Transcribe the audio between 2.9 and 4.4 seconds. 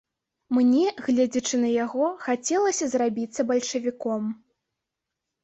зрабіцца бальшавіком.